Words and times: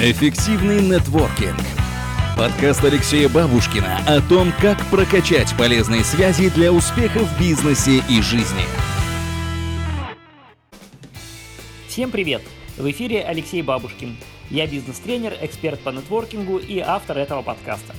Эффективный 0.00 0.80
нетворкинг. 0.80 1.58
Подкаст 2.36 2.84
Алексея 2.84 3.28
Бабушкина 3.28 3.98
о 4.06 4.20
том, 4.20 4.52
как 4.62 4.78
прокачать 4.92 5.52
полезные 5.58 6.04
связи 6.04 6.50
для 6.50 6.72
успеха 6.72 7.18
в 7.18 7.40
бизнесе 7.40 8.00
и 8.08 8.22
жизни. 8.22 8.62
Всем 11.88 12.12
привет! 12.12 12.42
В 12.76 12.88
эфире 12.88 13.24
Алексей 13.24 13.60
Бабушкин. 13.60 14.16
Я 14.50 14.68
бизнес-тренер, 14.68 15.36
эксперт 15.40 15.80
по 15.80 15.90
нетворкингу 15.90 16.58
и 16.58 16.78
автор 16.78 17.18
этого 17.18 17.42
подкаста. 17.42 17.92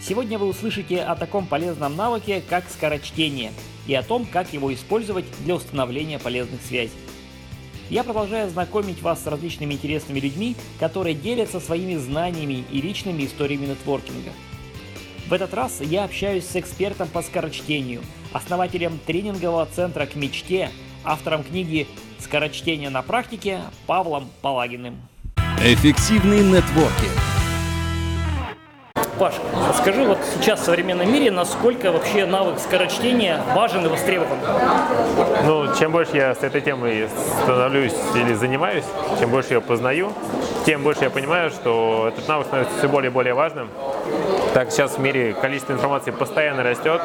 Сегодня 0.00 0.38
вы 0.38 0.48
услышите 0.48 1.00
о 1.00 1.14
таком 1.14 1.46
полезном 1.46 1.94
навыке, 1.94 2.42
как 2.50 2.64
скорочтение, 2.68 3.52
и 3.86 3.94
о 3.94 4.02
том, 4.02 4.26
как 4.26 4.52
его 4.52 4.74
использовать 4.74 5.26
для 5.44 5.54
установления 5.54 6.18
полезных 6.18 6.60
связей. 6.60 7.05
Я 7.88 8.02
продолжаю 8.02 8.50
знакомить 8.50 9.00
вас 9.00 9.22
с 9.22 9.26
различными 9.26 9.74
интересными 9.74 10.18
людьми, 10.18 10.56
которые 10.80 11.14
делятся 11.14 11.60
своими 11.60 11.94
знаниями 11.96 12.64
и 12.70 12.80
личными 12.80 13.24
историями 13.24 13.66
нетворкинга. 13.66 14.32
В 15.28 15.32
этот 15.32 15.54
раз 15.54 15.80
я 15.80 16.04
общаюсь 16.04 16.44
с 16.44 16.56
экспертом 16.56 17.08
по 17.08 17.22
скорочтению, 17.22 18.02
основателем 18.32 18.98
тренингового 19.06 19.66
центра 19.66 20.06
«К 20.06 20.16
мечте», 20.16 20.70
автором 21.04 21.44
книги 21.44 21.86
«Скорочтение 22.18 22.90
на 22.90 23.02
практике» 23.02 23.60
Павлом 23.86 24.30
Палагиным. 24.42 24.96
Эффективный 25.60 26.42
нетворкинг. 26.42 27.35
Паш, 29.18 29.34
скажи, 29.78 30.04
вот 30.04 30.18
сейчас 30.34 30.60
в 30.60 30.64
современном 30.64 31.10
мире, 31.10 31.30
насколько 31.30 31.90
вообще 31.90 32.26
навык 32.26 32.58
скорочтения 32.58 33.40
важен 33.54 33.86
и 33.86 33.88
востребован? 33.88 34.36
Ну, 35.44 35.74
чем 35.78 35.92
больше 35.92 36.16
я 36.16 36.34
с 36.34 36.42
этой 36.42 36.60
темой 36.60 37.08
становлюсь 37.42 37.94
или 38.14 38.34
занимаюсь, 38.34 38.84
чем 39.18 39.30
больше 39.30 39.54
я 39.54 39.60
познаю, 39.62 40.12
тем 40.66 40.82
больше 40.82 41.04
я 41.04 41.10
понимаю, 41.10 41.50
что 41.50 42.10
этот 42.12 42.28
навык 42.28 42.46
становится 42.46 42.78
все 42.78 42.88
более 42.88 43.10
и 43.10 43.12
более 43.12 43.32
важным. 43.32 43.70
Так 44.52 44.70
сейчас 44.70 44.92
в 44.92 45.00
мире 45.00 45.34
количество 45.34 45.72
информации 45.72 46.10
постоянно 46.10 46.62
растет, 46.62 47.00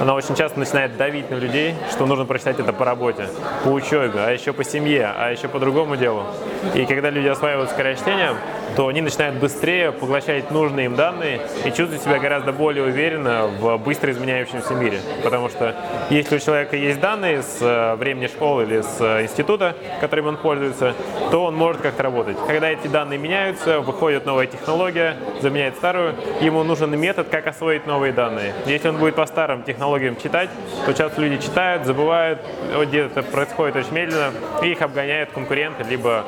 она 0.00 0.14
очень 0.14 0.34
часто 0.34 0.58
начинает 0.58 0.96
давить 0.96 1.30
на 1.30 1.36
людей, 1.36 1.76
что 1.92 2.06
нужно 2.06 2.24
прочитать 2.24 2.58
это 2.58 2.72
по 2.72 2.84
работе, 2.84 3.28
по 3.62 3.68
учебе, 3.68 4.18
а 4.18 4.30
еще 4.30 4.52
по 4.52 4.64
семье, 4.64 5.12
а 5.16 5.30
еще 5.30 5.46
по 5.46 5.60
другому 5.60 5.96
делу. 5.96 6.24
И 6.74 6.86
когда 6.86 7.10
люди 7.10 7.28
осваивают 7.28 7.70
скорочтение, 7.70 8.34
то 8.76 8.88
они 8.88 9.00
начинают 9.00 9.36
быстрее 9.36 9.92
поглощать 9.92 10.50
нужные 10.50 10.86
им 10.86 10.94
данные 10.94 11.40
и 11.64 11.68
чувствовать 11.68 12.02
себя 12.02 12.18
гораздо 12.18 12.52
более 12.52 12.84
уверенно 12.84 13.46
в 13.46 13.76
быстро 13.78 14.12
изменяющемся 14.12 14.74
мире. 14.74 15.00
Потому 15.22 15.48
что 15.48 15.74
если 16.10 16.36
у 16.36 16.38
человека 16.38 16.76
есть 16.76 17.00
данные 17.00 17.42
с 17.42 17.58
э, 17.60 17.94
времени 17.96 18.26
школы 18.26 18.64
или 18.64 18.80
с 18.80 18.96
э, 19.00 19.24
института, 19.24 19.76
которым 20.00 20.28
он 20.28 20.36
пользуется, 20.36 20.94
то 21.30 21.44
он 21.44 21.54
может 21.54 21.82
как-то 21.82 22.02
работать. 22.02 22.36
Когда 22.46 22.70
эти 22.70 22.86
данные 22.86 23.18
меняются, 23.18 23.80
выходит 23.80 24.26
новая 24.26 24.46
технология, 24.46 25.16
заменяет 25.40 25.76
старую, 25.76 26.14
ему 26.40 26.62
нужен 26.62 26.98
метод, 26.98 27.28
как 27.28 27.46
освоить 27.46 27.86
новые 27.86 28.12
данные. 28.12 28.54
Если 28.66 28.88
он 28.88 28.96
будет 28.96 29.14
по 29.14 29.26
старым 29.26 29.62
технологиям 29.62 30.16
читать, 30.16 30.50
то 30.86 30.92
часто 30.92 31.20
люди 31.20 31.42
читают, 31.42 31.84
забывают, 31.86 32.40
где-то 32.86 33.22
происходит 33.22 33.76
очень 33.76 33.92
медленно, 33.92 34.30
и 34.62 34.72
их 34.72 34.82
обгоняют 34.82 35.30
конкуренты, 35.32 35.84
либо 35.84 36.24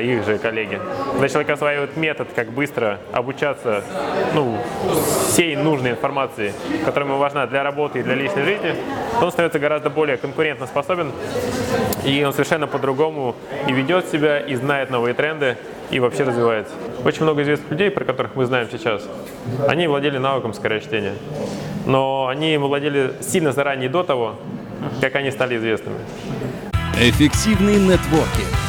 их 0.00 0.24
же 0.24 0.38
коллеги. 0.38 0.80
Когда 1.12 1.28
человек 1.28 1.50
осваивает 1.50 1.96
метод, 1.96 2.28
как 2.34 2.50
быстро 2.50 3.00
обучаться 3.12 3.82
ну, 4.34 4.58
всей 5.28 5.56
нужной 5.56 5.92
информации, 5.92 6.52
которая 6.84 7.08
ему 7.08 7.18
важна 7.18 7.46
для 7.46 7.62
работы 7.62 8.00
и 8.00 8.02
для 8.02 8.14
личной 8.14 8.44
жизни, 8.44 8.74
то 9.18 9.26
он 9.26 9.32
становится 9.32 9.58
гораздо 9.58 9.90
более 9.90 10.16
конкурентоспособен, 10.16 11.12
и 12.04 12.24
он 12.24 12.32
совершенно 12.32 12.66
по-другому 12.66 13.34
и 13.68 13.72
ведет 13.72 14.08
себя, 14.08 14.40
и 14.40 14.54
знает 14.54 14.90
новые 14.90 15.14
тренды, 15.14 15.56
и 15.90 16.00
вообще 16.00 16.24
развивается. 16.24 16.72
Очень 17.04 17.22
много 17.22 17.42
известных 17.42 17.70
людей, 17.70 17.90
про 17.90 18.04
которых 18.04 18.34
мы 18.34 18.46
знаем 18.46 18.68
сейчас, 18.70 19.02
они 19.68 19.86
владели 19.86 20.18
навыком 20.18 20.54
скорочтения. 20.54 21.14
Но 21.86 22.28
они 22.28 22.56
владели 22.56 23.12
сильно 23.20 23.52
заранее 23.52 23.88
до 23.88 24.02
того, 24.02 24.36
как 25.00 25.14
они 25.16 25.30
стали 25.30 25.56
известными. 25.56 25.98
Эффективный 26.98 27.76
нетворкинг. 27.76 28.63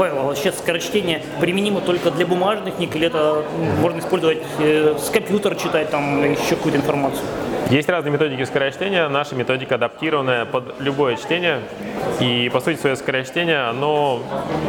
А 0.00 0.22
вообще 0.22 0.52
скорочтение 0.52 1.22
применимо 1.40 1.80
только 1.80 2.10
для 2.10 2.24
бумажных 2.24 2.76
книг 2.76 2.94
или 2.94 3.06
это 3.08 3.44
можно 3.80 3.98
использовать 3.98 4.38
э, 4.60 4.96
с 4.96 5.10
компьютера 5.10 5.56
читать 5.56 5.90
там 5.90 6.22
еще 6.22 6.54
какую-то 6.54 6.78
информацию? 6.78 7.24
Есть 7.70 7.88
разные 7.88 8.12
методики 8.12 8.44
скорочтения. 8.44 9.08
Наша 9.08 9.34
методика 9.34 9.74
адаптированная 9.74 10.44
под 10.44 10.80
любое 10.80 11.16
чтение. 11.16 11.60
И, 12.20 12.48
по 12.52 12.60
сути, 12.60 12.78
свое 12.78 12.96
скорочтение, 12.96 13.68
оно 13.68 14.22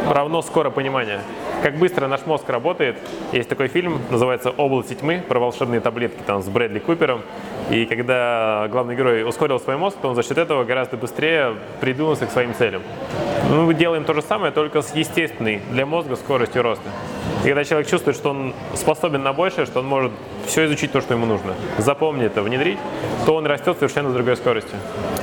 равно 0.08 0.42
скоро 0.42 0.70
понимание. 0.70 1.20
Как 1.62 1.76
быстро 1.76 2.06
наш 2.06 2.24
мозг 2.24 2.48
работает. 2.48 2.96
Есть 3.32 3.48
такой 3.48 3.68
фильм, 3.68 4.00
называется 4.10 4.50
«Области 4.50 4.94
тьмы», 4.94 5.22
про 5.28 5.38
волшебные 5.38 5.80
таблетки 5.80 6.20
там, 6.26 6.42
с 6.42 6.48
Брэдли 6.48 6.78
Купером. 6.78 7.20
И 7.70 7.84
когда 7.84 8.66
главный 8.70 8.96
герой 8.96 9.28
ускорил 9.28 9.60
свой 9.60 9.76
мозг, 9.76 9.98
то 10.00 10.08
он 10.08 10.14
за 10.14 10.22
счет 10.22 10.38
этого 10.38 10.64
гораздо 10.64 10.96
быстрее 10.96 11.56
придвинулся 11.80 12.26
к 12.26 12.30
своим 12.30 12.54
целям. 12.54 12.82
Мы 13.50 13.74
делаем 13.74 14.04
то 14.04 14.14
же 14.14 14.22
самое, 14.22 14.52
только 14.52 14.80
с 14.80 14.94
естественной 14.94 15.60
для 15.70 15.84
мозга 15.84 16.16
скоростью 16.16 16.62
роста. 16.62 16.88
И 17.44 17.46
когда 17.46 17.64
человек 17.64 17.88
чувствует, 17.88 18.16
что 18.16 18.30
он 18.30 18.54
способен 18.74 19.22
на 19.22 19.32
большее, 19.32 19.66
что 19.66 19.80
он 19.80 19.86
может 19.86 20.12
все 20.46 20.66
изучить 20.66 20.92
то, 20.92 21.00
что 21.00 21.14
ему 21.14 21.26
нужно, 21.26 21.54
запомнить 21.78 22.26
это, 22.26 22.42
внедрить, 22.42 22.78
то 23.24 23.34
он 23.34 23.46
растет 23.46 23.76
совершенно 23.78 24.10
с 24.10 24.14
другой 24.14 24.36
скоростью. 24.36 24.78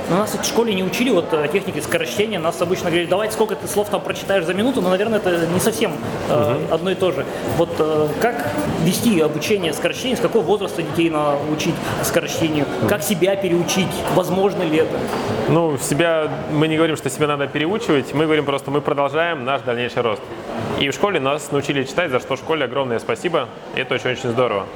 Но 0.10 0.18
нас 0.18 0.34
в 0.34 0.46
школе 0.46 0.74
не 0.74 0.84
учили 0.84 1.10
вот 1.10 1.34
э, 1.34 1.50
техники 1.52 1.80
скорочтения. 1.80 2.40
Нас 2.40 2.62
обычно 2.62 2.86
говорили, 2.86 3.10
давай 3.10 3.30
сколько 3.30 3.56
ты 3.56 3.68
слов 3.68 3.90
там 3.90 4.02
прочитаешь 4.02 4.46
за 4.46 4.54
минуту, 4.54 4.82
но, 4.82 4.90
наверное, 4.90 5.20
это 5.20 5.46
не 5.48 5.60
совсем 5.60 5.92
угу. 6.30 6.74
одно 6.74 6.92
и 6.92 6.96
то 6.96 7.12
же. 7.12 7.26
Вот 7.58 7.70
э, 7.80 8.08
как 8.22 8.52
вести 8.84 9.20
обучение 9.20 9.74
скорочтению, 9.74 10.18
с 10.18 10.22
какого 10.22 10.44
возраста 10.44 10.82
детей 10.82 11.10
научить 11.10 11.76
скорочтению, 12.04 12.66
как 12.90 13.04
себя 13.04 13.36
переучить, 13.36 13.88
возможно 14.16 14.64
ли 14.64 14.78
это? 14.78 14.98
Ну, 15.50 15.78
себя, 15.78 16.30
мы 16.52 16.68
не 16.68 16.78
говорим, 16.78 16.96
что 16.96 17.10
себя 17.10 17.28
надо 17.28 17.48
переучивать, 17.48 18.14
мы 18.14 18.26
говорим 18.26 18.46
просто, 18.46 18.72
мы 18.72 18.82
продолжаем 18.82 19.46
наш 19.46 19.62
дальнейший 19.62 20.02
рост. 20.02 20.22
И 20.80 20.90
в 20.90 20.94
школе 20.94 21.20
нас 21.20 21.52
научили 21.52 21.84
читать, 21.84 22.12
за 22.12 22.20
что 22.20 22.36
школе 22.36 22.66
огромное 22.66 23.00
спасибо. 23.00 23.50
Это 23.76 23.96
очень-очень 23.96 24.30
здорово. 24.30 24.68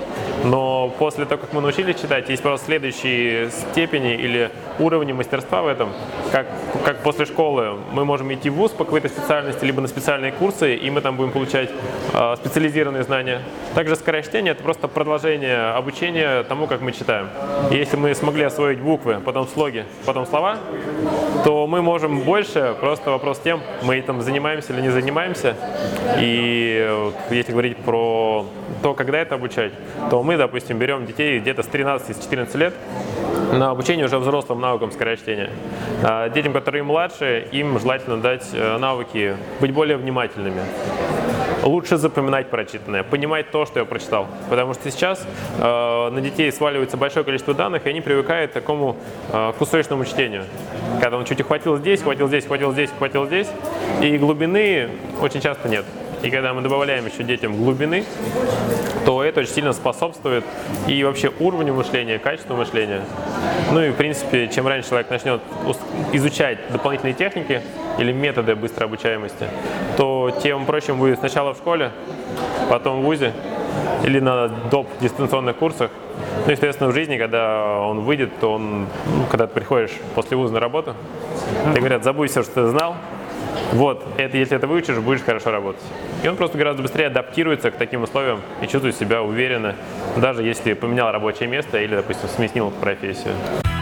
Но 0.43 0.91
после 0.97 1.25
того, 1.25 1.41
как 1.41 1.53
мы 1.53 1.61
научились 1.61 2.01
читать, 2.01 2.27
есть 2.29 2.41
просто 2.41 2.65
следующие 2.65 3.51
степени 3.51 4.15
или 4.15 4.49
уровни 4.79 5.13
мастерства 5.13 5.61
в 5.61 5.67
этом. 5.67 5.89
Как, 6.31 6.47
как 6.83 7.03
после 7.03 7.25
школы 7.25 7.77
мы 7.91 8.03
можем 8.03 8.33
идти 8.33 8.49
в 8.49 8.55
ВУЗ 8.55 8.71
по 8.71 8.83
какой-то 8.83 9.09
специальности, 9.09 9.63
либо 9.63 9.81
на 9.81 9.87
специальные 9.87 10.31
курсы, 10.31 10.75
и 10.75 10.89
мы 10.89 11.01
там 11.01 11.17
будем 11.17 11.31
получать 11.31 11.69
э, 12.13 12.35
специализированные 12.37 13.03
знания. 13.03 13.41
Также 13.75 13.95
скорочтение– 13.95 14.51
это 14.53 14.63
просто 14.63 14.87
продолжение 14.87 15.71
обучения 15.73 16.41
тому, 16.43 16.65
как 16.65 16.81
мы 16.81 16.93
читаем. 16.93 17.29
И 17.69 17.75
если 17.75 17.97
мы 17.97 18.15
смогли 18.15 18.43
освоить 18.43 18.79
буквы, 18.79 19.19
потом 19.23 19.47
слоги, 19.47 19.85
потом 20.05 20.25
слова, 20.25 20.57
то 21.43 21.67
мы 21.67 21.83
можем 21.83 22.21
больше. 22.21 22.75
Просто 22.79 23.11
вопрос 23.11 23.39
тем, 23.43 23.61
мы 23.83 23.97
этим 23.97 24.21
занимаемся 24.21 24.73
или 24.73 24.81
не 24.81 24.89
занимаемся. 24.89 25.55
И 26.19 26.87
вот, 26.91 27.15
если 27.29 27.51
говорить 27.51 27.77
про 27.77 28.45
то, 28.81 28.93
когда 28.93 29.19
это 29.19 29.35
обучать, 29.35 29.71
то 30.09 30.23
мы, 30.23 30.37
допустим, 30.37 30.77
берем 30.77 31.05
детей 31.05 31.39
где-то 31.39 31.63
с 31.63 31.67
13-14 31.67 32.57
лет 32.57 32.73
на 33.53 33.71
обучение 33.71 34.05
уже 34.05 34.17
взрослым 34.17 34.61
навыкам 34.61 34.91
скорочтения. 34.91 35.49
А 36.03 36.29
детям, 36.29 36.53
которые 36.53 36.83
младше, 36.83 37.47
им 37.51 37.79
желательно 37.79 38.17
дать 38.17 38.47
э, 38.53 38.77
навыки 38.77 39.35
быть 39.59 39.73
более 39.73 39.97
внимательными 39.97 40.61
лучше 41.63 41.97
запоминать 41.97 42.49
прочитанное, 42.49 43.03
понимать 43.03 43.51
то, 43.51 43.65
что 43.65 43.79
я 43.79 43.85
прочитал. 43.85 44.27
Потому 44.49 44.73
что 44.73 44.89
сейчас 44.91 45.25
э, 45.59 46.09
на 46.09 46.21
детей 46.21 46.51
сваливается 46.51 46.97
большое 46.97 47.23
количество 47.23 47.53
данных, 47.53 47.85
и 47.85 47.89
они 47.89 48.01
привыкают 48.01 48.51
к 48.51 48.53
такому 48.53 48.97
э, 49.31 49.53
кусочному 49.57 50.05
чтению. 50.05 50.43
Когда 51.01 51.17
он 51.17 51.25
чуть 51.25 51.41
ухватил 51.41 51.77
здесь, 51.77 52.01
хватил 52.01 52.27
здесь, 52.27 52.45
хватил 52.45 52.71
здесь, 52.73 52.89
хватил 52.97 53.25
здесь, 53.25 53.47
и 54.01 54.17
глубины 54.17 54.89
очень 55.21 55.41
часто 55.41 55.69
нет. 55.69 55.85
И 56.21 56.29
когда 56.29 56.53
мы 56.53 56.61
добавляем 56.61 57.07
еще 57.07 57.23
детям 57.23 57.55
глубины, 57.55 58.05
то 59.05 59.23
это 59.23 59.39
очень 59.39 59.53
сильно 59.53 59.73
способствует 59.73 60.43
и 60.87 61.03
вообще 61.03 61.31
уровню 61.39 61.73
мышления, 61.73 62.19
качеству 62.19 62.55
мышления. 62.55 63.01
Ну 63.71 63.81
и, 63.81 63.89
в 63.89 63.95
принципе, 63.95 64.47
чем 64.47 64.67
раньше 64.67 64.89
человек 64.89 65.09
начнет 65.09 65.41
изучать 66.13 66.59
дополнительные 66.71 67.15
техники 67.15 67.61
или 67.97 68.11
методы 68.11 68.55
быстрой 68.55 68.87
обучаемости, 68.87 69.47
то 69.97 70.31
тем 70.43 70.65
проще 70.65 70.93
будет 70.93 71.19
сначала 71.19 71.53
в 71.53 71.57
школе, 71.57 71.91
потом 72.69 73.01
в 73.01 73.03
ВУЗе 73.03 73.33
или 74.03 74.19
на 74.19 74.47
доп. 74.47 74.87
дистанционных 74.99 75.55
курсах. 75.57 75.91
Ну, 76.45 76.51
естественно, 76.51 76.89
в 76.89 76.93
жизни, 76.93 77.17
когда 77.17 77.79
он 77.79 78.01
выйдет, 78.01 78.31
то 78.39 78.53
он, 78.53 78.87
ну, 79.05 79.25
когда 79.29 79.47
ты 79.47 79.53
приходишь 79.53 79.91
после 80.15 80.37
вуза 80.37 80.53
на 80.53 80.59
работу, 80.59 80.95
тебе 81.69 81.79
говорят, 81.79 82.03
забудь 82.03 82.31
все, 82.31 82.43
что 82.43 82.63
ты 82.63 82.67
знал, 82.67 82.95
вот, 83.73 84.03
это, 84.17 84.37
если 84.37 84.57
это 84.57 84.67
выучишь, 84.67 84.97
будешь 84.97 85.21
хорошо 85.21 85.51
работать. 85.51 85.83
И 86.23 86.27
он 86.27 86.35
просто 86.35 86.57
гораздо 86.57 86.81
быстрее 86.81 87.07
адаптируется 87.07 87.71
к 87.71 87.75
таким 87.75 88.03
условиям 88.03 88.41
и 88.61 88.67
чувствует 88.67 88.95
себя 88.95 89.21
уверенно, 89.21 89.75
даже 90.17 90.43
если 90.43 90.73
поменял 90.73 91.11
рабочее 91.11 91.47
место 91.47 91.79
или, 91.79 91.95
допустим, 91.95 92.29
сменил 92.29 92.71
профессию. 92.71 93.33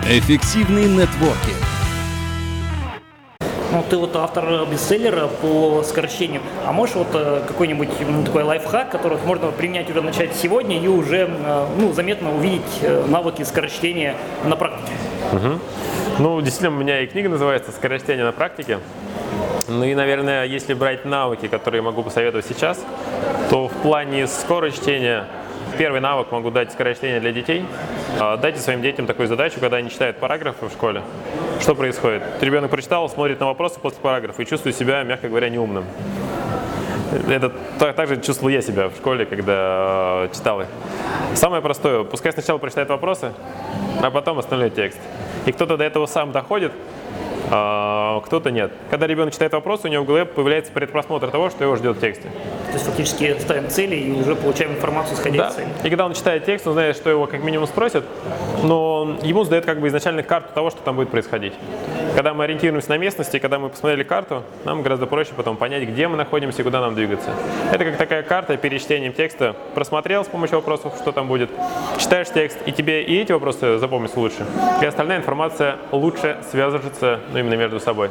Эффективный 0.08 0.86
нетворкинг. 0.86 1.79
Ну, 3.72 3.84
ты 3.88 3.98
вот 3.98 4.16
автор 4.16 4.66
бестселлера 4.66 5.28
по 5.28 5.84
скорочтению. 5.84 6.42
А 6.66 6.72
можешь 6.72 6.96
вот 6.96 7.10
э, 7.14 7.42
какой-нибудь 7.48 7.90
ну, 8.08 8.24
такой 8.24 8.44
лайфхак, 8.44 8.90
который 8.90 9.20
можно 9.26 9.52
применять 9.52 9.90
уже 9.92 10.02
начать 10.02 10.36
сегодня 10.36 10.80
и 10.80 10.88
уже 10.88 11.30
э, 11.30 11.66
ну, 11.78 11.94
заметно 11.94 12.34
увидеть 12.36 12.64
э, 12.82 13.06
навыки 13.08 13.44
скорочтения 13.44 14.16
на 14.44 14.56
практике? 14.56 14.92
Угу. 15.34 15.60
Ну, 16.20 16.42
действительно, 16.42 16.76
у 16.76 16.80
меня 16.82 17.02
и 17.02 17.08
книга 17.08 17.30
называется 17.30 17.72
«Скорочтение 17.72 18.26
на 18.26 18.32
практике». 18.32 18.80
Ну 19.68 19.84
и, 19.84 19.94
наверное, 19.94 20.46
если 20.46 20.74
брать 20.74 21.06
навыки, 21.06 21.48
которые 21.48 21.84
могу 21.84 22.02
посоветовать 22.02 22.48
сейчас, 22.48 22.84
то 23.52 23.68
в 23.68 23.74
плане 23.74 24.26
скорочтения 24.26 25.28
первый 25.78 26.02
навык 26.02 26.32
могу 26.32 26.50
дать 26.50 26.72
скорочтение 26.72 27.20
для 27.20 27.32
детей. 27.32 27.66
А, 28.20 28.38
дайте 28.38 28.60
своим 28.60 28.82
детям 28.82 29.06
такую 29.06 29.28
задачу, 29.28 29.60
когда 29.60 29.78
они 29.78 29.92
читают 29.92 30.18
параграфы 30.18 30.66
в 30.66 30.72
школе. 30.72 31.04
Что 31.60 31.76
происходит? 31.76 32.24
Ребенок 32.42 32.72
прочитал, 32.72 33.10
смотрит 33.10 33.40
на 33.40 33.48
вопросы 33.48 33.80
после 33.80 34.00
параграфа 34.00 34.42
и 34.42 34.46
чувствует 34.46 34.76
себя, 34.76 35.04
мягко 35.04 35.28
говоря, 35.28 35.50
неумным. 35.50 35.86
Это 37.28 37.52
так, 37.78 37.96
так 37.96 38.08
же 38.08 38.22
чувствовал 38.22 38.50
я 38.50 38.62
себя 38.62 38.88
в 38.90 38.96
школе, 38.96 39.26
когда 39.26 40.24
э, 40.26 40.30
читал 40.34 40.62
их. 40.62 40.68
Самое 41.34 41.62
простое, 41.62 42.04
пускай 42.04 42.32
сначала 42.32 42.60
прочитает 42.60 42.90
вопросы, 42.90 43.34
а 44.02 44.10
потом 44.10 44.40
остальной 44.40 44.70
текст. 44.70 45.00
И 45.46 45.52
кто-то 45.52 45.76
до 45.76 45.84
этого 45.84 46.06
сам 46.06 46.32
доходит, 46.32 46.72
а 47.52 48.22
кто-то 48.22 48.52
нет. 48.52 48.72
Когда 48.90 49.08
ребенок 49.08 49.34
читает 49.34 49.54
вопрос, 49.54 49.82
у 49.84 49.88
него 49.88 50.04
в 50.04 50.08
голове 50.08 50.26
появляется 50.26 50.72
предпросмотр 50.72 51.30
того, 51.30 51.50
что 51.50 51.64
его 51.64 51.76
ждет 51.76 51.98
в 51.98 52.00
тексте. 52.00 52.30
То 52.68 52.74
есть 52.74 52.86
фактически 52.86 53.38
ставим 53.40 53.70
цели 53.70 53.96
и 53.96 54.12
уже 54.12 54.36
получаем 54.36 54.72
информацию, 54.72 55.16
исходя 55.16 55.38
да. 55.38 55.50
из 55.50 55.54
цели. 55.56 55.68
И 55.84 55.90
когда 55.90 56.06
он 56.06 56.14
читает 56.14 56.46
текст, 56.46 56.68
он 56.68 56.74
знает, 56.74 56.96
что 56.96 57.10
его 57.10 57.26
как 57.28 57.44
минимум 57.44 57.68
спросят, 57.68 58.04
но 58.64 59.18
ему 59.24 59.44
сдает 59.44 59.66
как 59.66 59.80
бы 59.80 59.88
изначально 59.88 60.24
карту 60.24 60.54
того, 60.54 60.70
что 60.70 60.82
там 60.82 60.96
будет 60.96 61.10
происходить. 61.10 61.54
Когда 62.16 62.34
мы 62.34 62.44
ориентируемся 62.44 62.90
на 62.90 62.98
местности, 62.98 63.40
когда 63.40 63.60
мы 63.60 63.70
посмотрели 63.70 64.04
карту, 64.04 64.44
нам 64.66 64.82
гораздо 64.82 65.06
проще 65.06 65.32
потом 65.36 65.58
понять, 65.58 65.88
где 65.88 66.08
мы 66.08 66.18
находимся 66.18 66.62
и 66.62 66.64
куда 66.64 66.82
нам 66.82 66.96
двигаться. 66.96 67.30
Это 67.72 67.86
как 67.86 67.98
такая 67.98 68.24
карта 68.24 68.58
перед 68.58 68.82
чтением 68.82 69.14
текста. 69.14 69.56
Просмотрел 69.76 70.24
с 70.24 70.28
помощью 70.28 70.58
вопросов, 70.58 70.94
что 71.02 71.12
там 71.12 71.28
будет. 71.28 71.50
Читаешь 71.98 72.30
текст, 72.30 72.58
и 72.66 72.72
тебе 72.72 73.04
и 73.04 73.20
эти 73.20 73.32
вопросы 73.32 73.78
запомнятся 73.78 74.20
лучше, 74.20 74.46
и 74.82 74.86
остальная 74.86 75.18
информация 75.18 75.78
лучше 75.92 76.38
свяжется 76.52 77.20
ну, 77.32 77.40
именно 77.40 77.56
между 77.56 77.80
собой. 77.80 78.10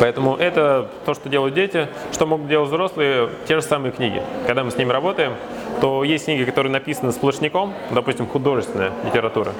Поэтому 0.00 0.36
это 0.36 0.88
то, 1.04 1.14
что 1.14 1.28
делают 1.28 1.54
дети, 1.54 1.88
что 2.12 2.26
могут 2.26 2.48
делать 2.48 2.68
взрослые, 2.68 3.30
те 3.46 3.54
же 3.56 3.62
самые 3.62 3.92
книги. 3.92 4.22
Когда 4.46 4.64
мы 4.64 4.70
с 4.70 4.76
ними 4.76 4.90
работаем, 4.90 5.34
то 5.80 6.02
есть 6.04 6.24
книги, 6.24 6.44
которые 6.44 6.72
написаны 6.72 7.12
сплошняком, 7.12 7.74
допустим, 7.90 8.26
художественная 8.26 8.92
литература. 9.04 9.52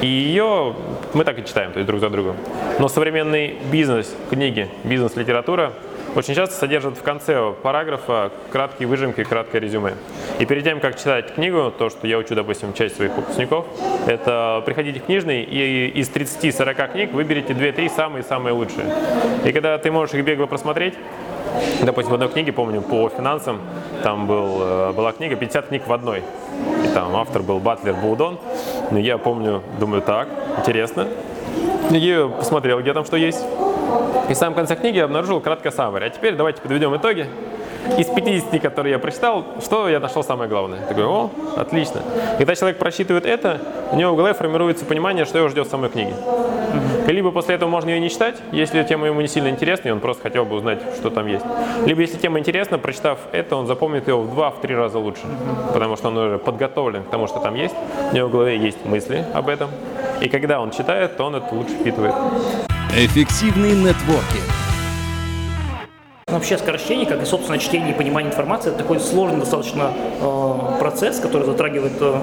И 0.00 0.06
ее 0.06 0.74
мы 1.14 1.24
так 1.24 1.38
и 1.38 1.44
читаем, 1.44 1.72
то 1.72 1.78
есть 1.78 1.86
друг 1.86 2.00
за 2.00 2.10
другом. 2.10 2.36
Но 2.78 2.88
современный 2.88 3.56
бизнес, 3.70 4.14
книги, 4.30 4.68
бизнес-литература 4.84 5.72
очень 6.16 6.34
часто 6.34 6.56
содержат 6.56 6.96
в 6.96 7.02
конце 7.02 7.52
параграфа 7.62 8.32
краткие 8.50 8.88
выжимки, 8.88 9.22
краткое 9.22 9.60
резюме. 9.60 9.94
И 10.40 10.44
перед 10.44 10.64
тем, 10.64 10.80
как 10.80 10.98
читать 10.98 11.34
книгу, 11.34 11.72
то, 11.76 11.88
что 11.88 12.06
я 12.06 12.18
учу, 12.18 12.34
допустим, 12.34 12.72
часть 12.72 12.96
своих 12.96 13.14
выпускников, 13.14 13.66
это 14.06 14.62
приходите 14.66 14.98
в 15.00 15.04
книжный 15.04 15.42
и 15.42 15.88
из 15.88 16.10
30-40 16.10 16.92
книг 16.92 17.12
выберите 17.12 17.52
2-3 17.52 17.90
самые-самые 17.94 18.52
лучшие. 18.52 18.86
И 19.44 19.52
когда 19.52 19.78
ты 19.78 19.92
можешь 19.92 20.14
их 20.14 20.24
бегло 20.24 20.46
просмотреть, 20.46 20.94
Допустим, 21.82 22.12
в 22.12 22.14
одной 22.14 22.28
книге, 22.28 22.52
помню, 22.52 22.80
по 22.80 23.08
финансам, 23.08 23.60
там 24.02 24.26
был, 24.26 24.58
э, 24.60 24.92
была 24.92 25.12
книга 25.12 25.34
«50 25.34 25.68
книг 25.68 25.86
в 25.86 25.92
одной». 25.92 26.22
И 26.84 26.88
там 26.94 27.14
автор 27.16 27.42
был 27.42 27.58
Батлер 27.58 27.94
Булдон. 27.94 28.38
Но 28.90 28.98
я 28.98 29.18
помню, 29.18 29.62
думаю, 29.78 30.02
так, 30.02 30.28
интересно. 30.58 31.06
Я 31.90 32.28
посмотрел, 32.28 32.80
где 32.80 32.92
там 32.92 33.04
что 33.04 33.16
есть. 33.16 33.44
И 34.28 34.34
в 34.34 34.36
самом 34.36 34.54
конце 34.54 34.76
книги 34.76 34.96
я 34.96 35.04
обнаружил 35.04 35.40
краткое 35.40 35.70
саммари. 35.70 36.04
А 36.04 36.10
теперь 36.10 36.34
давайте 36.36 36.60
подведем 36.60 36.94
итоги. 36.96 37.26
Из 37.98 38.06
50, 38.06 38.60
которые 38.60 38.92
я 38.92 38.98
прочитал, 38.98 39.44
что 39.60 39.88
я 39.88 40.00
нашел 40.00 40.22
самое 40.22 40.48
главное? 40.48 40.86
Такой, 40.86 41.04
о, 41.04 41.30
отлично. 41.56 42.02
Когда 42.36 42.54
человек 42.54 42.78
просчитывает 42.78 43.24
это, 43.24 43.58
у 43.90 43.96
него 43.96 44.12
в 44.12 44.16
голове 44.16 44.34
формируется 44.34 44.84
понимание, 44.84 45.24
что 45.24 45.38
его 45.38 45.48
ждет 45.48 45.66
в 45.66 45.70
самой 45.70 45.88
книге. 45.88 46.14
Либо 47.06 47.30
после 47.30 47.56
этого 47.56 47.68
можно 47.68 47.90
ее 47.90 48.00
не 48.00 48.10
читать, 48.10 48.36
если 48.52 48.82
тема 48.82 49.06
ему 49.06 49.20
не 49.20 49.28
сильно 49.28 49.48
интересна, 49.48 49.88
и 49.88 49.90
он 49.90 50.00
просто 50.00 50.22
хотел 50.22 50.44
бы 50.44 50.56
узнать, 50.56 50.80
что 50.96 51.10
там 51.10 51.26
есть. 51.26 51.44
Либо 51.86 52.00
если 52.00 52.18
тема 52.18 52.38
интересна, 52.38 52.78
прочитав 52.78 53.18
это, 53.32 53.56
он 53.56 53.66
запомнит 53.66 54.08
ее 54.08 54.16
в 54.16 54.30
два, 54.30 54.50
в 54.50 54.60
три 54.60 54.74
раза 54.74 54.98
лучше. 54.98 55.22
Потому 55.72 55.96
что 55.96 56.08
он 56.08 56.16
уже 56.18 56.38
подготовлен 56.38 57.02
к 57.04 57.08
тому, 57.10 57.26
что 57.26 57.40
там 57.40 57.54
есть. 57.54 57.74
У 58.12 58.14
него 58.14 58.28
в 58.28 58.30
голове 58.30 58.58
есть 58.58 58.84
мысли 58.84 59.24
об 59.34 59.48
этом. 59.48 59.70
И 60.20 60.28
когда 60.28 60.60
он 60.60 60.70
читает, 60.70 61.16
то 61.16 61.24
он 61.24 61.36
это 61.36 61.54
лучше 61.54 61.72
впитывает. 61.74 62.14
Эффективный 62.94 63.72
нетворкинг. 63.72 64.44
Вообще 66.26 66.58
скорочтение, 66.58 67.06
как 67.06 67.22
и 67.22 67.24
собственно 67.24 67.58
чтение 67.58 67.90
и 67.90 67.94
понимание 67.94 68.30
информации, 68.30 68.68
это 68.68 68.78
такой 68.78 69.00
сложный 69.00 69.40
достаточно 69.40 69.92
э, 70.20 70.78
процесс, 70.78 71.18
который 71.18 71.44
затрагивает 71.44 71.94
э, 72.00 72.20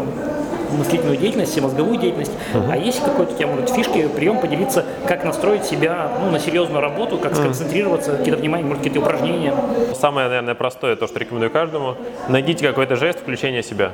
мыслительную 0.71 1.17
деятельность, 1.17 1.59
мозговую 1.61 1.97
деятельность. 1.97 2.31
Uh-huh. 2.53 2.71
А 2.71 2.77
есть 2.77 3.03
какой-то 3.03 3.33
у 3.33 3.37
тебя, 3.37 3.47
может, 3.47 3.69
фишки, 3.69 4.07
прием 4.07 4.39
поделиться, 4.39 4.85
как 5.07 5.23
настроить 5.23 5.65
себя 5.65 6.11
ну, 6.23 6.31
на 6.31 6.39
серьезную 6.39 6.81
работу, 6.81 7.17
как 7.17 7.35
сконцентрироваться, 7.35 8.11
uh-huh. 8.11 8.17
какие-то 8.17 8.39
внимания, 8.39 8.63
может, 8.63 8.83
какие-то 8.83 8.99
упражнения? 8.99 9.53
Самое, 9.99 10.27
наверное, 10.27 10.55
простое, 10.55 10.95
то, 10.95 11.07
что 11.07 11.19
рекомендую 11.19 11.51
каждому, 11.51 11.95
найдите 12.27 12.67
какой-то 12.67 12.95
жест 12.95 13.19
включения 13.19 13.63
себя. 13.63 13.91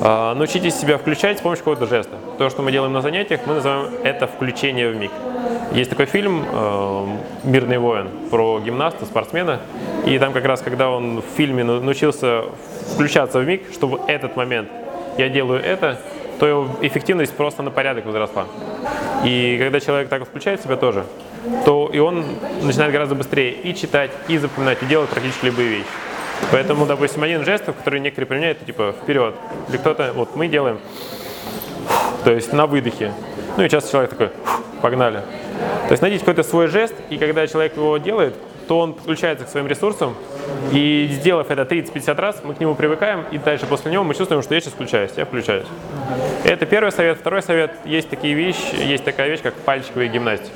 А, 0.00 0.34
научитесь 0.34 0.74
себя 0.74 0.98
включать 0.98 1.38
с 1.38 1.40
помощью 1.40 1.64
какого-то 1.64 1.86
жеста. 1.86 2.16
То, 2.38 2.50
что 2.50 2.62
мы 2.62 2.72
делаем 2.72 2.92
на 2.92 3.02
занятиях, 3.02 3.40
мы 3.46 3.54
называем 3.54 3.90
это 4.04 4.26
включение 4.26 4.90
в 4.90 4.96
миг. 4.96 5.10
Есть 5.72 5.90
такой 5.90 6.06
фильм 6.06 6.44
э, 6.50 7.06
«Мирный 7.44 7.78
воин» 7.78 8.08
про 8.30 8.58
гимнаста, 8.58 9.04
спортсмена. 9.04 9.60
И 10.06 10.18
там 10.18 10.32
как 10.32 10.44
раз, 10.46 10.62
когда 10.62 10.88
он 10.88 11.20
в 11.20 11.36
фильме 11.36 11.62
научился 11.62 12.44
включаться 12.94 13.38
в 13.38 13.46
миг, 13.46 13.64
чтобы 13.72 14.00
этот 14.06 14.36
момент 14.36 14.68
я 15.18 15.28
делаю 15.28 15.62
это, 15.62 16.00
то 16.38 16.46
его 16.46 16.68
эффективность 16.80 17.34
просто 17.34 17.62
на 17.62 17.70
порядок 17.70 18.06
возросла. 18.06 18.46
И 19.24 19.56
когда 19.58 19.80
человек 19.80 20.08
так 20.08 20.24
включает 20.26 20.62
себя 20.62 20.76
тоже, 20.76 21.04
то 21.64 21.90
и 21.92 21.98
он 21.98 22.24
начинает 22.62 22.92
гораздо 22.92 23.14
быстрее 23.14 23.52
и 23.52 23.74
читать, 23.74 24.10
и 24.28 24.38
запоминать, 24.38 24.82
и 24.82 24.86
делать 24.86 25.10
практически 25.10 25.46
любые 25.46 25.68
вещи. 25.68 25.88
Поэтому, 26.52 26.86
допустим, 26.86 27.22
один 27.24 27.44
жест, 27.44 27.64
который 27.64 28.00
некоторые 28.00 28.28
применяют, 28.28 28.64
типа 28.64 28.94
вперед. 29.02 29.34
Или 29.68 29.76
кто-то, 29.76 30.12
вот 30.14 30.36
мы 30.36 30.46
делаем, 30.46 30.78
то 32.24 32.32
есть 32.32 32.52
на 32.52 32.66
выдохе. 32.66 33.12
Ну 33.56 33.64
и 33.64 33.68
часто 33.68 33.90
человек 33.90 34.10
такой, 34.10 34.30
погнали. 34.80 35.22
То 35.88 35.92
есть 35.92 36.02
найдите 36.02 36.20
какой-то 36.20 36.48
свой 36.48 36.68
жест, 36.68 36.94
и 37.10 37.18
когда 37.18 37.46
человек 37.46 37.76
его 37.76 37.98
делает, 37.98 38.34
то 38.68 38.78
он 38.78 38.92
подключается 38.92 39.46
к 39.46 39.48
своим 39.48 39.66
ресурсам, 39.66 40.14
и 40.72 41.08
сделав 41.10 41.50
это 41.50 41.62
30-50 41.62 42.14
раз, 42.14 42.42
мы 42.44 42.54
к 42.54 42.60
нему 42.60 42.74
привыкаем, 42.74 43.24
и 43.30 43.38
дальше 43.38 43.66
после 43.66 43.90
него 43.90 44.04
мы 44.04 44.14
чувствуем, 44.14 44.42
что 44.42 44.54
я 44.54 44.60
сейчас 44.60 44.74
включаюсь, 44.74 45.12
я 45.16 45.24
включаюсь. 45.24 45.66
Это 46.44 46.66
первый 46.66 46.92
совет. 46.92 47.18
Второй 47.18 47.42
совет, 47.42 47.72
есть 47.84 48.08
такие 48.10 48.34
вещи, 48.34 48.74
есть 48.76 49.04
такая 49.04 49.28
вещь, 49.28 49.40
как 49.42 49.54
пальчиковая 49.54 50.08
гимнастика. 50.08 50.52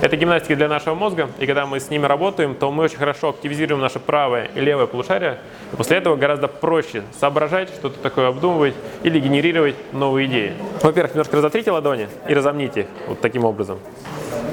Это 0.00 0.16
гимнастика 0.16 0.56
для 0.56 0.68
нашего 0.68 0.94
мозга, 0.94 1.30
и 1.38 1.46
когда 1.46 1.66
мы 1.66 1.80
с 1.80 1.90
ними 1.90 2.06
работаем, 2.06 2.54
то 2.54 2.70
мы 2.70 2.84
очень 2.84 2.98
хорошо 2.98 3.30
активизируем 3.30 3.80
наше 3.80 3.98
правое 3.98 4.50
и 4.54 4.60
левое 4.60 4.86
полушарие, 4.86 5.38
и 5.72 5.76
после 5.76 5.98
этого 5.98 6.16
гораздо 6.16 6.48
проще 6.48 7.02
соображать, 7.18 7.70
что-то 7.70 7.98
такое 8.00 8.28
обдумывать 8.28 8.74
или 9.02 9.18
генерировать 9.18 9.76
новые 9.92 10.26
идеи. 10.26 10.52
Во-первых, 10.82 11.14
немножко 11.14 11.36
разотрите 11.36 11.70
ладони 11.70 12.08
и 12.28 12.34
разомните 12.34 12.80
их 12.82 12.86
вот 13.08 13.20
таким 13.20 13.44
образом. 13.44 13.78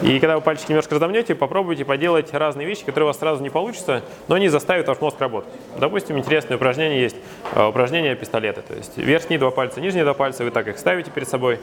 И 0.02 0.20
когда 0.20 0.36
вы 0.36 0.42
пальчики 0.42 0.70
немножко 0.70 0.96
разомнете, 0.96 1.36
попробуйте 1.36 1.86
поделать 1.86 2.34
разные 2.34 2.66
вещи, 2.66 2.84
которые 2.84 3.06
у 3.06 3.08
вас 3.08 3.20
сразу 3.20 3.44
не 3.44 3.52
получатся, 3.52 4.02
но 4.28 4.36
они 4.36 4.48
заставят 4.48 4.88
ваш 4.88 5.00
мозг 5.00 5.20
работать. 5.20 5.52
Допустим, 5.78 6.18
интересное 6.18 6.58
упражнение 6.58 7.02
есть, 7.02 7.16
э, 7.54 7.64
упражнение 7.64 8.16
пистолета. 8.16 8.64
То 8.64 8.74
есть 8.74 8.98
верхние 8.98 9.38
два 9.38 9.52
пальца, 9.52 9.80
нижние 9.80 10.04
два 10.04 10.16
пальца, 10.16 10.44
вы 10.44 10.50
так 10.50 10.68
их 10.68 10.80
ставите 10.80 11.12
перед 11.12 11.30
собой 11.30 11.60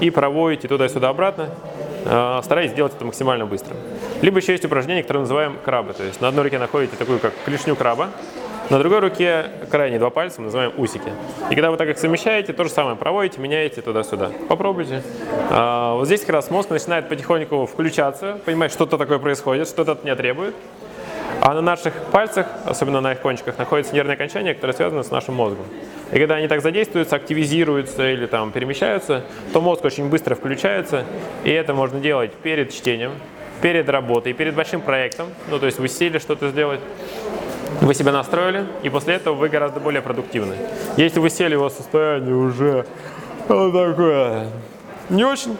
и 0.00 0.08
проводите 0.08 0.68
туда-сюда 0.68 1.10
обратно, 1.10 1.50
э, 2.04 2.40
старайтесь 2.42 2.72
сделать 2.72 2.94
это 2.94 3.04
максимально 3.04 3.46
быстро. 3.46 3.74
Либо 4.20 4.38
еще 4.38 4.52
есть 4.52 4.64
упражнение, 4.64 5.02
которое 5.02 5.20
называем 5.20 5.58
крабы. 5.64 5.92
То 5.92 6.04
есть 6.04 6.20
на 6.20 6.28
одной 6.28 6.44
руке 6.44 6.58
находите 6.58 6.96
такую, 6.96 7.18
как 7.18 7.32
клешню 7.44 7.76
краба, 7.76 8.10
на 8.70 8.78
другой 8.78 9.00
руке 9.00 9.50
крайние 9.70 9.98
два 9.98 10.10
пальца 10.10 10.40
мы 10.40 10.46
называем 10.46 10.72
усики. 10.78 11.12
И 11.50 11.54
когда 11.54 11.70
вы 11.70 11.76
так 11.76 11.88
их 11.88 11.98
совмещаете, 11.98 12.52
то 12.52 12.64
же 12.64 12.70
самое 12.70 12.96
проводите, 12.96 13.40
меняете 13.40 13.82
туда-сюда. 13.82 14.30
Попробуйте. 14.48 15.02
А, 15.50 15.94
вот 15.96 16.06
здесь 16.06 16.20
как 16.20 16.30
раз 16.30 16.50
мозг 16.50 16.70
начинает 16.70 17.08
потихоньку 17.08 17.66
включаться, 17.66 18.38
понимать, 18.46 18.72
что-то 18.72 18.96
такое 18.96 19.18
происходит, 19.18 19.68
что-то 19.68 19.92
от 19.92 20.04
меня 20.04 20.16
требует. 20.16 20.54
А 21.44 21.54
на 21.54 21.60
наших 21.60 21.92
пальцах, 22.12 22.46
особенно 22.64 23.00
на 23.00 23.14
их 23.14 23.20
кончиках, 23.20 23.58
находятся 23.58 23.92
нервные 23.92 24.14
окончания, 24.14 24.54
которые 24.54 24.76
связаны 24.76 25.02
с 25.02 25.10
нашим 25.10 25.34
мозгом. 25.34 25.64
И 26.12 26.16
когда 26.16 26.36
они 26.36 26.46
так 26.46 26.62
задействуются, 26.62 27.16
активизируются 27.16 28.12
или 28.12 28.26
там 28.26 28.52
перемещаются, 28.52 29.24
то 29.52 29.60
мозг 29.60 29.84
очень 29.84 30.08
быстро 30.08 30.36
включается, 30.36 31.04
и 31.42 31.50
это 31.50 31.74
можно 31.74 31.98
делать 31.98 32.32
перед 32.32 32.72
чтением, 32.72 33.10
перед 33.60 33.88
работой, 33.88 34.34
перед 34.34 34.54
большим 34.54 34.82
проектом. 34.82 35.30
Ну, 35.50 35.58
то 35.58 35.66
есть 35.66 35.80
вы 35.80 35.88
сели 35.88 36.18
что-то 36.18 36.48
сделать, 36.48 36.78
вы 37.80 37.92
себя 37.92 38.12
настроили, 38.12 38.64
и 38.84 38.88
после 38.88 39.14
этого 39.14 39.34
вы 39.34 39.48
гораздо 39.48 39.80
более 39.80 40.00
продуктивны. 40.00 40.54
Если 40.96 41.18
вы 41.18 41.28
сели, 41.28 41.56
вас 41.56 41.76
состояние 41.76 42.36
уже 42.36 42.86
такое 43.48 44.46
не 45.10 45.24
очень, 45.24 45.56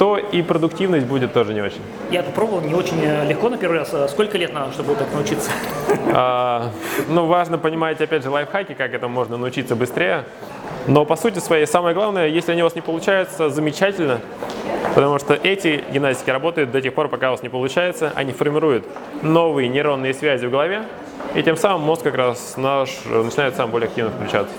то 0.00 0.16
и 0.16 0.40
продуктивность 0.40 1.04
будет 1.04 1.34
тоже 1.34 1.52
не 1.52 1.60
очень. 1.60 1.82
Я 2.10 2.20
это 2.20 2.30
пробовал, 2.30 2.62
не 2.62 2.72
очень 2.72 2.98
э, 3.04 3.26
легко 3.28 3.50
на 3.50 3.58
первый 3.58 3.80
раз. 3.80 3.94
Сколько 4.10 4.38
лет 4.38 4.50
надо, 4.50 4.72
чтобы 4.72 4.94
так 4.94 5.12
научиться? 5.12 5.50
А, 6.12 6.70
ну, 7.08 7.26
важно 7.26 7.58
понимать, 7.58 8.00
опять 8.00 8.22
же, 8.22 8.30
лайфхаки, 8.30 8.72
как 8.72 8.94
это 8.94 9.08
можно 9.08 9.36
научиться 9.36 9.76
быстрее. 9.76 10.24
Но 10.86 11.04
по 11.04 11.16
сути 11.16 11.38
своей, 11.38 11.66
самое 11.66 11.94
главное, 11.94 12.28
если 12.28 12.52
они 12.52 12.62
у 12.62 12.64
вас 12.64 12.74
не 12.74 12.80
получаются, 12.80 13.50
замечательно. 13.50 14.20
Потому 14.94 15.18
что 15.18 15.34
эти 15.34 15.84
гимнастики 15.92 16.30
работают 16.30 16.70
до 16.70 16.80
тех 16.80 16.94
пор, 16.94 17.08
пока 17.08 17.28
у 17.28 17.32
вас 17.32 17.42
не 17.42 17.50
получается. 17.50 18.10
Они 18.14 18.32
формируют 18.32 18.86
новые 19.20 19.68
нейронные 19.68 20.14
связи 20.14 20.46
в 20.46 20.50
голове, 20.50 20.84
и 21.34 21.42
тем 21.42 21.58
самым 21.58 21.82
мозг 21.82 22.04
как 22.04 22.14
раз 22.14 22.54
наш 22.56 22.88
начинает 23.04 23.54
сам 23.54 23.70
более 23.70 23.88
активно 23.88 24.10
включаться. 24.10 24.54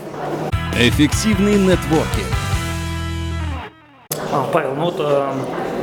Эффективный 0.77 1.55
нетворкинг. 1.55 2.50
А, 4.33 4.47
Павел, 4.51 4.75
ну 4.75 4.85
вот 4.85 4.95
э, 5.00 5.31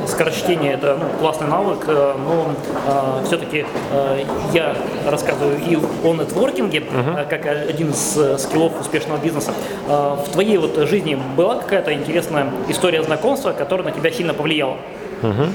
скорочтение 0.06 0.72
это 0.72 0.96
ну, 0.98 1.18
классный 1.20 1.48
навык, 1.48 1.84
э, 1.86 2.14
но 2.16 2.54
э, 2.86 3.24
все-таки 3.26 3.66
э, 3.92 4.24
я 4.54 4.74
рассказываю 5.06 5.58
и 5.58 5.76
о 5.76 6.14
нетворкинге, 6.14 6.78
uh-huh. 6.78 7.28
как 7.28 7.44
один 7.44 7.90
из 7.90 8.16
э, 8.16 8.38
скиллов 8.38 8.80
успешного 8.80 9.18
бизнеса. 9.18 9.52
Э, 9.86 10.16
в 10.26 10.30
твоей 10.30 10.56
вот 10.56 10.76
жизни 10.88 11.18
была 11.36 11.56
какая-то 11.56 11.92
интересная 11.92 12.50
история 12.68 13.02
знакомства, 13.02 13.52
которая 13.52 13.88
на 13.88 13.92
тебя 13.92 14.10
сильно 14.10 14.32
повлияла? 14.32 14.78
Uh-huh. 15.20 15.50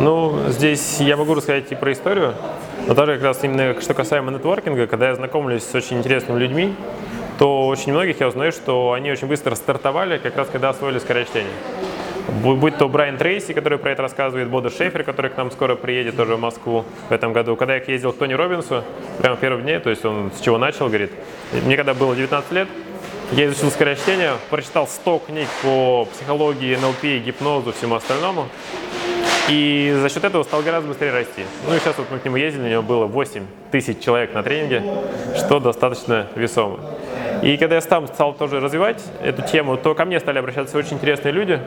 Ну, 0.00 0.38
здесь 0.48 1.00
я 1.00 1.18
могу 1.18 1.34
рассказать 1.34 1.70
и 1.70 1.74
про 1.74 1.92
историю, 1.92 2.34
но 2.86 2.94
тоже 2.94 3.16
как 3.16 3.22
раз 3.24 3.44
именно 3.44 3.78
что 3.82 3.92
касаемо 3.92 4.30
нетворкинга, 4.30 4.86
когда 4.86 5.08
я 5.08 5.14
знакомлюсь 5.14 5.64
с 5.64 5.74
очень 5.74 5.98
интересными 5.98 6.38
людьми, 6.38 6.74
то 7.38 7.66
очень 7.68 7.92
многих 7.92 8.20
я 8.20 8.28
узнаю, 8.28 8.50
что 8.50 8.92
они 8.92 9.12
очень 9.12 9.28
быстро 9.28 9.54
стартовали, 9.54 10.18
как 10.18 10.36
раз 10.36 10.48
когда 10.50 10.70
освоили 10.70 10.98
скорочтение. 10.98 11.52
Будь 12.28 12.76
то 12.76 12.88
Брайан 12.88 13.16
Трейси, 13.16 13.54
который 13.54 13.78
про 13.78 13.92
это 13.92 14.02
рассказывает, 14.02 14.48
Бода 14.48 14.68
Шефер, 14.68 15.02
который 15.02 15.30
к 15.30 15.36
нам 15.36 15.50
скоро 15.50 15.76
приедет 15.76 16.16
тоже 16.16 16.36
в 16.36 16.40
Москву 16.40 16.84
в 17.08 17.12
этом 17.12 17.32
году. 17.32 17.56
Когда 17.56 17.74
я 17.74 17.82
ездил 17.82 18.12
к 18.12 18.18
Тони 18.18 18.34
Робинсу, 18.34 18.84
прямо 19.18 19.36
в 19.36 19.40
первые 19.40 19.62
дни, 19.62 19.78
то 19.78 19.88
есть 19.88 20.04
он 20.04 20.30
с 20.36 20.40
чего 20.40 20.58
начал, 20.58 20.88
говорит, 20.88 21.10
мне 21.64 21.76
когда 21.76 21.94
было 21.94 22.14
19 22.14 22.52
лет, 22.52 22.68
я 23.32 23.46
изучил 23.46 23.70
скорочтение, 23.70 24.32
прочитал 24.50 24.86
100 24.86 25.18
книг 25.26 25.48
по 25.62 26.06
психологии, 26.12 26.76
НЛП, 26.76 27.24
гипнозу, 27.24 27.72
всему 27.72 27.94
остальному. 27.94 28.48
И 29.48 29.96
за 29.98 30.10
счет 30.10 30.24
этого 30.24 30.42
стал 30.42 30.60
гораздо 30.60 30.88
быстрее 30.88 31.10
расти. 31.10 31.44
Ну 31.66 31.74
и 31.74 31.78
сейчас 31.78 31.96
вот 31.96 32.08
мы 32.10 32.18
к 32.18 32.24
нему 32.26 32.36
ездили, 32.36 32.64
у 32.64 32.68
него 32.68 32.82
было 32.82 33.06
8 33.06 33.42
тысяч 33.70 34.00
человек 34.00 34.34
на 34.34 34.42
тренинге, 34.42 34.82
что 35.34 35.60
достаточно 35.60 36.26
весомо. 36.34 36.78
И 37.42 37.56
когда 37.56 37.76
я 37.76 37.80
сам 37.80 38.06
стал 38.06 38.34
тоже 38.34 38.60
развивать 38.60 39.02
эту 39.22 39.42
тему, 39.42 39.78
то 39.78 39.94
ко 39.94 40.04
мне 40.04 40.20
стали 40.20 40.38
обращаться 40.38 40.76
очень 40.76 40.94
интересные 40.94 41.32
люди, 41.32 41.60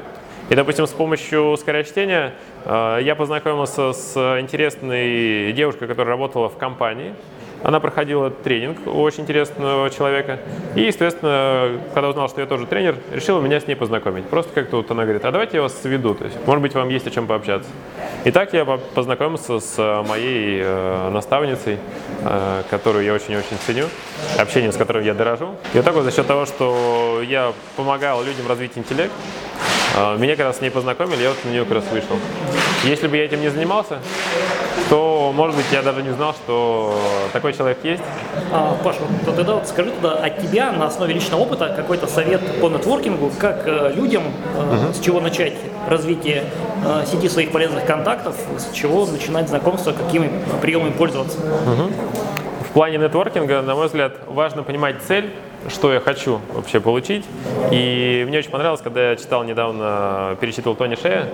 и, 0.52 0.56
допустим, 0.56 0.86
с 0.86 0.90
помощью 0.90 1.56
скорочтения 1.58 2.34
э, 2.66 3.00
я 3.04 3.16
познакомился 3.16 3.94
с 3.94 4.18
интересной 4.42 5.54
девушкой, 5.54 5.88
которая 5.88 6.18
работала 6.18 6.50
в 6.50 6.58
компании. 6.58 7.16
Она 7.64 7.80
проходила 7.80 8.30
тренинг 8.30 8.86
у 8.86 9.02
очень 9.02 9.24
интересного 9.24 9.90
человека. 9.90 10.40
И, 10.76 10.82
естественно, 10.82 11.80
когда 11.94 12.10
узнал, 12.10 12.28
что 12.28 12.42
я 12.42 12.48
тоже 12.48 12.66
тренер, 12.66 12.98
решил 13.14 13.40
меня 13.40 13.62
с 13.62 13.68
ней 13.68 13.76
познакомить. 13.76 14.26
Просто 14.26 14.52
как-то 14.54 14.78
вот 14.78 14.92
она 14.92 15.04
говорит, 15.04 15.24
а 15.24 15.32
давайте 15.32 15.56
я 15.56 15.64
вас 15.64 15.82
сведу, 15.82 16.16
то 16.16 16.26
есть, 16.26 16.36
может 16.46 16.62
быть, 16.62 16.74
вам 16.74 16.90
есть 16.90 17.08
о 17.08 17.12
чем 17.12 17.28
пообщаться. 17.28 17.70
И 18.26 18.32
так 18.32 18.52
я 18.52 18.66
познакомился 18.66 19.62
с 19.62 20.04
моей 20.06 20.60
э, 20.62 21.10
наставницей, 21.12 21.78
э, 22.26 22.64
которую 22.70 23.06
я 23.06 23.14
очень-очень 23.14 23.58
ценю, 23.66 23.86
общением 24.38 24.74
с 24.74 24.76
которой 24.76 25.06
я 25.06 25.14
дорожу. 25.14 25.56
И 25.74 25.78
вот 25.78 25.86
так 25.86 25.94
вот 25.94 26.04
за 26.04 26.12
счет 26.12 26.28
того, 26.28 26.46
что 26.46 27.22
я 27.26 27.54
помогал 27.78 28.22
людям 28.22 28.48
развить 28.50 28.74
интеллект, 28.76 29.14
меня 30.18 30.36
как 30.36 30.48
раз 30.48 30.58
с 30.58 30.62
ней 30.62 30.70
познакомили, 30.70 31.22
я 31.22 31.30
вот 31.30 31.44
на 31.46 31.50
нее 31.50 31.64
как 31.66 31.76
раз 31.76 31.84
вышел. 31.92 32.18
Если 32.84 33.08
бы 33.08 33.18
я 33.18 33.26
этим 33.26 33.42
не 33.42 33.50
занимался, 33.50 34.00
то, 34.90 35.32
может 35.34 35.56
быть, 35.56 35.66
я 35.72 35.82
даже 35.82 36.04
не 36.04 36.12
знал, 36.12 36.34
что 36.34 37.00
такой 37.32 37.54
человек 37.54 37.78
есть. 37.84 38.04
А, 38.52 38.76
Паша, 38.84 39.00
то 39.26 39.32
тогда 39.32 39.56
вот 39.56 39.68
скажи 39.68 39.92
туда 39.92 40.16
от 40.16 40.42
тебя 40.42 40.72
на 40.72 40.88
основе 40.88 41.14
личного 41.14 41.42
опыта 41.42 41.74
какой-то 41.76 42.08
совет 42.08 42.42
по 42.60 42.70
нетворкингу, 42.70 43.32
как 43.40 43.64
э, 43.66 43.94
людям, 43.96 44.24
э, 44.56 44.86
угу. 44.86 44.94
с 44.94 45.00
чего 45.00 45.22
начать 45.22 45.54
развитие 45.88 46.44
э, 46.86 47.06
сети 47.06 47.30
своих 47.30 47.52
полезных 47.52 47.86
контактов, 47.86 48.36
с 48.58 48.74
чего 48.74 49.06
начинать 49.06 49.48
знакомство, 49.48 49.94
какими 49.94 50.30
приемами 50.62 50.92
пользоваться. 50.92 51.38
Угу. 51.40 51.92
В 52.70 52.74
плане 52.74 52.98
нетворкинга, 52.98 53.62
на 53.62 53.76
мой 53.76 53.88
взгляд, 53.88 54.14
важно 54.28 54.64
понимать 54.64 54.98
цель, 55.08 55.34
что 55.70 55.94
я 55.94 56.00
хочу 56.00 56.40
вообще 56.54 56.80
получить. 56.80 57.26
И 57.72 58.26
мне 58.28 58.40
очень 58.40 58.50
понравилось, 58.50 58.82
когда 58.82 59.12
я 59.12 59.16
читал 59.16 59.44
недавно, 59.44 60.36
перечитывал 60.40 60.76
Тони 60.76 60.96
Шея, 60.96 61.30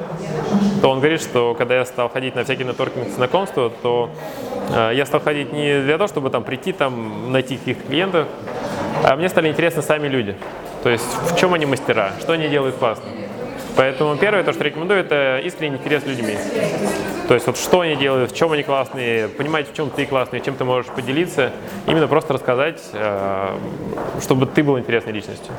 то 0.81 0.89
он 0.89 0.99
говорит, 0.99 1.21
что 1.21 1.55
когда 1.55 1.75
я 1.75 1.85
стал 1.85 2.09
ходить 2.09 2.35
на 2.35 2.43
всякие 2.43 2.67
нетворкинг 2.67 3.09
знакомства, 3.09 3.71
то 3.81 4.09
э, 4.73 4.91
я 4.95 5.05
стал 5.05 5.21
ходить 5.21 5.53
не 5.53 5.81
для 5.81 5.97
того, 5.97 6.07
чтобы 6.07 6.29
там 6.29 6.43
прийти, 6.43 6.71
там, 6.71 7.31
найти 7.31 7.57
каких 7.57 7.85
клиентов, 7.85 8.27
а 9.03 9.15
мне 9.15 9.29
стали 9.29 9.49
интересны 9.49 9.81
сами 9.81 10.07
люди. 10.07 10.35
То 10.83 10.89
есть 10.89 11.05
в 11.31 11.37
чем 11.37 11.53
они 11.53 11.65
мастера, 11.65 12.11
что 12.19 12.33
они 12.33 12.47
делают 12.47 12.75
классно. 12.75 13.05
Поэтому 13.77 14.17
первое, 14.17 14.43
то, 14.43 14.53
что 14.53 14.63
рекомендую, 14.63 14.99
это 14.99 15.39
искренний 15.43 15.77
интерес 15.77 16.03
людьми. 16.05 16.35
То 17.27 17.35
есть 17.35 17.45
вот 17.45 17.57
что 17.57 17.81
они 17.81 17.95
делают, 17.95 18.31
в 18.31 18.35
чем 18.35 18.51
они 18.53 18.63
классные, 18.63 19.27
понимать, 19.27 19.69
в 19.71 19.75
чем 19.75 19.91
ты 19.91 20.05
классный, 20.05 20.41
чем 20.41 20.55
ты 20.55 20.63
можешь 20.63 20.89
поделиться, 20.91 21.51
именно 21.85 22.07
просто 22.07 22.33
рассказать, 22.33 22.81
э, 22.93 23.55
чтобы 24.21 24.47
ты 24.47 24.63
был 24.63 24.79
интересной 24.79 25.13
личностью. 25.13 25.53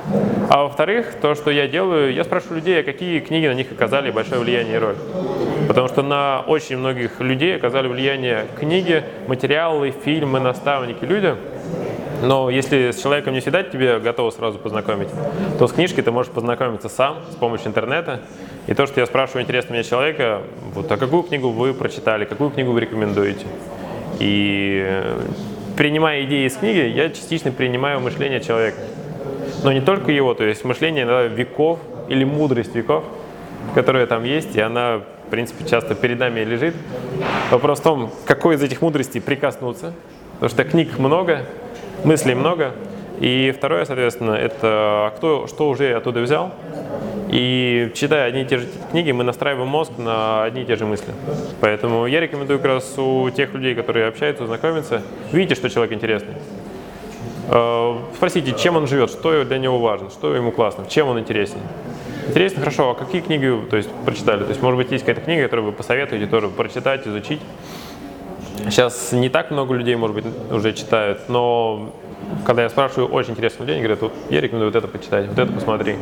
А 0.49 0.65
во-вторых, 0.65 1.15
то, 1.21 1.37
что 1.37 1.51
я 1.51 1.69
делаю, 1.69 2.13
я 2.13 2.25
спрашиваю 2.25 2.57
людей, 2.57 2.81
а 2.81 2.83
какие 2.83 3.21
книги 3.21 3.47
на 3.47 3.55
них 3.55 3.71
оказали 3.71 4.11
большое 4.11 4.41
влияние 4.41 4.77
и 4.77 4.79
роль. 4.79 4.97
Потому 5.69 5.87
что 5.89 6.03
на 6.03 6.41
очень 6.41 6.79
многих 6.79 7.21
людей 7.21 7.55
оказали 7.55 7.87
влияние 7.87 8.47
книги, 8.59 9.05
материалы, 9.29 9.95
фильмы, 10.05 10.41
наставники, 10.41 11.05
люди, 11.05 11.37
но 12.23 12.51
если 12.51 12.91
с 12.91 13.01
человеком 13.01 13.35
не 13.35 13.41
всегда 13.41 13.63
тебе 13.63 13.99
готовы 14.01 14.33
сразу 14.33 14.59
познакомить, 14.59 15.09
то 15.59 15.69
с 15.69 15.73
книжкой 15.73 16.03
ты 16.03 16.11
можешь 16.11 16.33
познакомиться 16.33 16.89
сам 16.89 17.19
с 17.31 17.37
помощью 17.37 17.69
интернета. 17.69 18.21
И 18.67 18.75
то, 18.75 18.87
что 18.87 19.01
я 19.01 19.07
спрашиваю 19.07 19.45
интересно 19.45 19.75
меня 19.75 19.85
человека, 19.85 20.43
вот, 20.75 20.91
а 20.91 20.97
какую 20.97 21.23
книгу 21.23 21.51
вы 21.51 21.73
прочитали, 21.75 22.25
какую 22.25 22.51
книгу 22.51 22.73
вы 22.73 22.81
рекомендуете? 22.81 23.47
И 24.19 24.83
э, 24.85 25.21
принимая 25.77 26.25
идеи 26.25 26.47
из 26.47 26.57
книги, 26.57 26.89
я 26.89 27.11
частично 27.11 27.53
принимаю 27.53 28.01
мышление 28.01 28.41
человека. 28.41 28.79
Но 29.63 29.73
не 29.73 29.81
только 29.81 30.11
его, 30.11 30.35
то 30.35 30.45
есть 30.45 30.65
мышление 30.65 31.07
да, 31.07 31.23
веков 31.25 31.79
или 32.09 32.25
мудрость 32.25 32.75
веков, 32.75 33.05
которая 33.75 34.07
там 34.07 34.25
есть, 34.25 34.57
и 34.57 34.61
она, 34.61 34.99
в 35.27 35.31
принципе, 35.31 35.69
часто 35.69 35.95
перед 35.95 36.19
нами 36.19 36.41
лежит. 36.41 36.75
Вопрос 37.51 37.81
в 37.81 37.83
том, 37.83 38.11
какой 38.25 38.57
из 38.57 38.63
этих 38.63 38.83
мудростей 38.83 39.21
прикоснуться, 39.21 39.95
потому 40.35 40.51
что 40.51 40.65
книг 40.65 40.99
много, 40.99 41.47
мыслей 42.05 42.35
много. 42.35 42.73
И 43.21 43.52
второе, 43.57 43.85
соответственно, 43.85 44.33
это 44.33 45.12
кто 45.17 45.47
что 45.49 45.69
уже 45.69 45.93
оттуда 45.93 46.21
взял. 46.21 46.52
И 47.31 47.93
читая 47.95 48.28
одни 48.28 48.43
и 48.43 48.45
те 48.45 48.59
же 48.59 48.69
книги, 48.90 49.11
мы 49.12 49.25
настраиваем 49.25 49.69
мозг 49.69 49.93
на 49.99 50.45
одни 50.45 50.62
и 50.62 50.64
те 50.64 50.76
же 50.76 50.87
мысли. 50.87 51.12
Поэтому 51.61 52.07
я 52.07 52.21
рекомендую 52.21 52.59
как 52.59 52.69
раз 52.69 52.97
у 52.97 53.28
тех 53.31 53.52
людей, 53.52 53.75
которые 53.75 54.07
общаются, 54.07 54.47
знакомятся, 54.47 55.02
видите, 55.33 55.55
что 55.55 55.69
человек 55.69 55.93
интересный. 55.93 56.35
Э, 57.49 57.99
спросите, 58.14 58.55
чем 58.59 58.76
он 58.76 58.87
живет, 58.87 59.11
что 59.11 59.45
для 59.45 59.59
него 59.59 59.78
важно, 59.78 60.11
что 60.11 60.35
ему 60.35 60.52
классно, 60.52 60.87
чем 60.88 61.09
он 61.09 61.19
интересен. 61.19 61.59
Интересно, 62.28 62.61
хорошо, 62.61 62.90
а 62.90 62.95
какие 62.95 63.21
книги 63.21 63.50
то 63.71 63.76
есть, 63.76 63.88
прочитали? 64.05 64.43
То 64.43 64.50
есть, 64.50 64.62
может 64.62 64.76
быть, 64.76 64.90
есть 64.90 65.05
какая-то 65.05 65.25
книга, 65.25 65.45
которую 65.45 65.67
вы 65.67 65.73
посоветуете 65.73 66.26
тоже 66.26 66.49
прочитать, 66.49 67.07
изучить. 67.07 67.40
Сейчас 68.65 69.12
не 69.12 69.29
так 69.29 69.50
много 69.50 69.75
людей, 69.75 69.97
может 69.97 70.17
быть, 70.17 70.25
уже 70.50 70.73
читают, 70.73 71.29
но 71.29 71.91
когда 72.45 72.62
я 72.62 72.69
спрашиваю 72.69 73.09
очень 73.09 73.33
интересных 73.33 73.61
людей, 73.61 73.77
они 73.77 73.85
говорят, 73.85 74.12
я 74.31 74.41
рекомендую 74.41 74.73
вот 74.73 74.77
это 74.77 74.88
почитать, 74.88 75.29
вот 75.29 75.38
это 75.38 75.53
посмотри. 75.53 75.97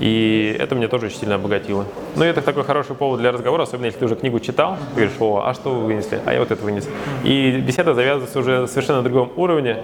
И 0.00 0.56
это 0.58 0.74
мне 0.74 0.88
тоже 0.88 1.06
очень 1.06 1.18
сильно 1.18 1.34
обогатило. 1.34 1.84
Ну, 2.16 2.24
и 2.24 2.26
это 2.26 2.40
такой 2.40 2.64
хороший 2.64 2.96
повод 2.96 3.20
для 3.20 3.32
разговора, 3.32 3.64
особенно 3.64 3.84
если 3.84 3.98
ты 3.98 4.06
уже 4.06 4.16
книгу 4.16 4.40
читал, 4.40 4.78
ты 4.94 5.02
говоришь, 5.02 5.12
о, 5.20 5.42
а 5.44 5.52
что 5.52 5.74
вы 5.74 5.84
вынесли? 5.84 6.18
А 6.24 6.32
я 6.32 6.40
вот 6.40 6.50
это 6.50 6.64
вынес. 6.64 6.88
И 7.22 7.62
беседа 7.66 7.92
завязывается 7.92 8.38
уже 8.38 8.66
совершенно 8.66 9.02
на 9.02 9.04
другом 9.04 9.30
уровне, 9.36 9.80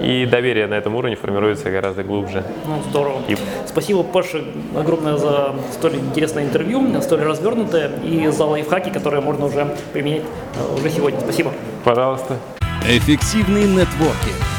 и 0.00 0.26
доверие 0.26 0.68
на 0.68 0.74
этом 0.74 0.94
уровне 0.94 1.16
формируется 1.16 1.70
гораздо 1.70 2.04
глубже. 2.04 2.44
Ну, 2.66 2.80
здорово. 2.88 3.20
И... 3.26 3.36
Спасибо, 3.66 4.04
Паша, 4.04 4.44
огромное 4.76 5.16
за 5.16 5.56
столь 5.72 5.96
интересное 5.96 6.44
интервью, 6.44 7.00
столь 7.02 7.22
развернутое, 7.22 7.90
и 8.04 8.28
за 8.28 8.44
лайфхаки, 8.44 8.90
которые 8.90 9.22
можно 9.22 9.46
уже 9.46 9.76
применять 9.92 10.22
э, 10.22 10.78
уже 10.78 10.88
сегодня. 10.88 11.18
Спасибо. 11.18 11.52
Пожалуйста. 11.84 12.38
Эффективный 12.86 13.64
нетворкинг 13.64 14.51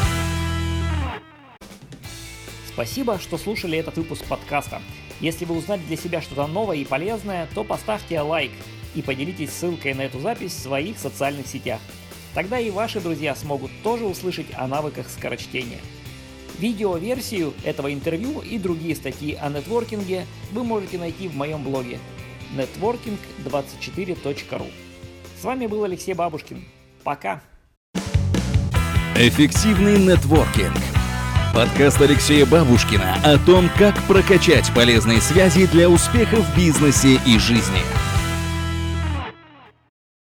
Спасибо, 2.73 3.19
что 3.19 3.37
слушали 3.37 3.77
этот 3.77 3.97
выпуск 3.97 4.25
подкаста. 4.25 4.81
Если 5.19 5.45
вы 5.45 5.55
узнали 5.55 5.81
для 5.81 5.95
себя 5.95 6.21
что-то 6.21 6.47
новое 6.47 6.77
и 6.77 6.85
полезное, 6.85 7.47
то 7.53 7.63
поставьте 7.63 8.19
лайк 8.19 8.49
и 8.95 9.03
поделитесь 9.03 9.53
ссылкой 9.53 9.93
на 9.93 10.01
эту 10.01 10.19
запись 10.19 10.53
в 10.53 10.59
своих 10.59 10.97
социальных 10.97 11.45
сетях. 11.45 11.79
Тогда 12.33 12.59
и 12.59 12.71
ваши 12.71 12.99
друзья 12.99 13.35
смогут 13.35 13.69
тоже 13.83 14.05
услышать 14.05 14.47
о 14.55 14.67
навыках 14.67 15.07
скорочтения. 15.07 15.81
Видеоверсию 16.57 17.53
этого 17.63 17.93
интервью 17.93 18.41
и 18.41 18.57
другие 18.57 18.95
статьи 18.95 19.37
о 19.39 19.49
нетворкинге 19.49 20.25
вы 20.51 20.63
можете 20.63 20.97
найти 20.97 21.27
в 21.27 21.35
моем 21.35 21.63
блоге 21.63 21.99
networking24.ru. 22.55 24.71
С 25.39 25.43
вами 25.43 25.67
был 25.67 25.83
Алексей 25.83 26.15
Бабушкин. 26.15 26.65
Пока! 27.03 27.43
Эффективный 29.15 29.99
нетворкинг. 29.99 31.02
Подкаст 31.53 32.01
Алексея 32.01 32.47
Бабушкина 32.47 33.15
о 33.23 33.37
том, 33.37 33.69
как 33.77 34.01
прокачать 34.05 34.73
полезные 34.73 35.21
связи 35.21 35.67
для 35.67 35.87
успеха 35.87 36.37
в 36.37 36.57
бизнесе 36.57 37.19
и 37.27 37.37
жизни. 37.37 37.83